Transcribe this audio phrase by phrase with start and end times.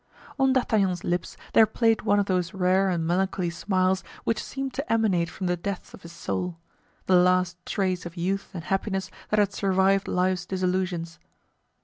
[0.39, 4.91] On D'Artagnan's lips there played one of those rare and melancholy smiles which seemed to
[4.91, 9.53] emanate from the depth of his soul—the last trace of youth and happiness that had
[9.53, 11.19] survived life's disillusions.